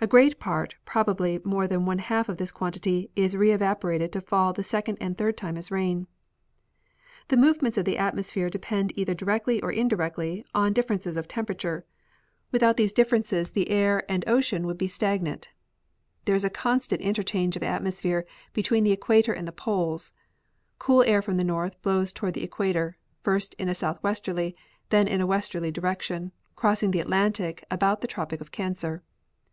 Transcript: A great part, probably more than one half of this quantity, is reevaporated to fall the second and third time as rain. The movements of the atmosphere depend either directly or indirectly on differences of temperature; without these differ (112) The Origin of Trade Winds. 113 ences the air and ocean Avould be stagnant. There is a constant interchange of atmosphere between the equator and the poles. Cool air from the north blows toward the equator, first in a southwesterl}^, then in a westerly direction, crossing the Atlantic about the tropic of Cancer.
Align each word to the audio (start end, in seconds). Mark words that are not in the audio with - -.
A 0.00 0.06
great 0.08 0.40
part, 0.40 0.74
probably 0.84 1.40
more 1.44 1.68
than 1.68 1.86
one 1.86 2.00
half 2.00 2.28
of 2.28 2.38
this 2.38 2.50
quantity, 2.50 3.12
is 3.14 3.36
reevaporated 3.36 4.10
to 4.10 4.20
fall 4.20 4.52
the 4.52 4.64
second 4.64 4.98
and 5.00 5.16
third 5.16 5.36
time 5.36 5.56
as 5.56 5.70
rain. 5.70 6.08
The 7.28 7.36
movements 7.36 7.78
of 7.78 7.84
the 7.84 7.96
atmosphere 7.96 8.50
depend 8.50 8.92
either 8.98 9.14
directly 9.14 9.62
or 9.62 9.70
indirectly 9.70 10.44
on 10.56 10.72
differences 10.72 11.16
of 11.16 11.28
temperature; 11.28 11.86
without 12.50 12.76
these 12.78 12.92
differ 12.92 13.14
(112) 13.14 13.54
The 13.54 13.60
Origin 13.62 13.62
of 13.62 13.68
Trade 13.70 13.92
Winds. 13.94 14.08
113 14.10 14.10
ences 14.10 14.10
the 14.10 14.10
air 14.10 14.10
and 14.10 14.24
ocean 14.26 14.64
Avould 14.64 14.78
be 14.78 14.88
stagnant. 14.88 15.48
There 16.24 16.34
is 16.34 16.44
a 16.44 16.50
constant 16.50 17.00
interchange 17.00 17.54
of 17.54 17.62
atmosphere 17.62 18.26
between 18.52 18.82
the 18.82 18.90
equator 18.90 19.32
and 19.32 19.46
the 19.46 19.52
poles. 19.52 20.12
Cool 20.80 21.04
air 21.04 21.22
from 21.22 21.36
the 21.36 21.44
north 21.44 21.80
blows 21.80 22.12
toward 22.12 22.34
the 22.34 22.42
equator, 22.42 22.96
first 23.22 23.54
in 23.54 23.68
a 23.68 23.74
southwesterl}^, 23.74 24.52
then 24.88 25.06
in 25.06 25.20
a 25.20 25.28
westerly 25.28 25.70
direction, 25.70 26.32
crossing 26.56 26.90
the 26.90 26.98
Atlantic 26.98 27.64
about 27.70 28.00
the 28.00 28.08
tropic 28.08 28.40
of 28.40 28.50
Cancer. 28.50 29.04